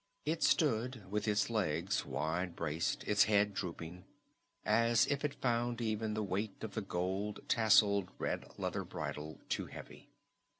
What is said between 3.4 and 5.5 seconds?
drooping, as if it